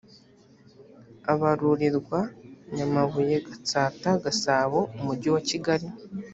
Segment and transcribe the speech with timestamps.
[1.33, 2.19] abarurirwa
[2.75, 5.87] nyamabuye gatsata gasabo umujyi wa kigali